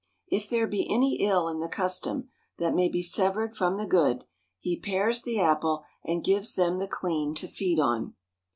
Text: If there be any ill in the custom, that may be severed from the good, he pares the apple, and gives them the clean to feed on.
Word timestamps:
If 0.29 0.49
there 0.49 0.65
be 0.65 0.89
any 0.91 1.17
ill 1.23 1.47
in 1.47 1.59
the 1.59 1.69
custom, 1.69 2.29
that 2.57 2.73
may 2.73 2.89
be 2.89 3.03
severed 3.03 3.55
from 3.55 3.77
the 3.77 3.85
good, 3.85 4.23
he 4.57 4.79
pares 4.79 5.21
the 5.21 5.39
apple, 5.39 5.83
and 6.03 6.23
gives 6.25 6.55
them 6.55 6.79
the 6.79 6.87
clean 6.87 7.35
to 7.35 7.47
feed 7.47 7.79
on. 7.79 8.15